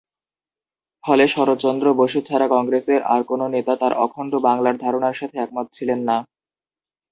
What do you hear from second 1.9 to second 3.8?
বসু ছাড়া কংগ্রেসের আর কোন নেতা